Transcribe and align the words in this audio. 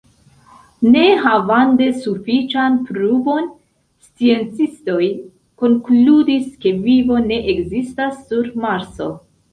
Ne 0.93 1.01
havante 1.25 1.89
sufiĉan 2.05 2.79
pruvon, 2.87 3.51
sciencistoj 4.07 5.05
konkludis, 5.65 6.51
ke 6.67 6.75
vivo 6.89 7.23
ne 7.31 7.39
ekzistas 7.55 8.17
sur 8.31 8.51
Marso. 8.65 9.13